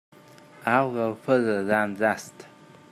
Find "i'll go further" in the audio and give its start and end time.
0.65-1.63